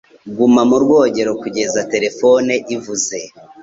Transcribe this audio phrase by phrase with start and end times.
[0.35, 3.17] Guma mu bwogero kugeza terefone ivuze